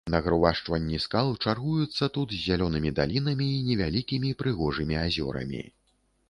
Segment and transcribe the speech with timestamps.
[0.13, 5.63] Нагрувашчванні скал чаргуюцца тут з зялёнымі далінамі і невялікімі прыгожымі азёрамі.